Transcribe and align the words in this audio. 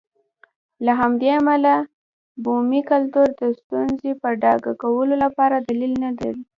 له 0.85 0.91
همدې 1.01 1.29
امله 1.39 1.73
بومي 2.43 2.81
کلتور 2.91 3.27
د 3.39 3.41
ستونزې 3.59 4.11
په 4.21 4.29
ډاګه 4.41 4.73
کولو 4.81 5.15
لپاره 5.23 5.55
دلیل 5.69 5.93
نه 6.03 6.11
دی. 6.19 6.31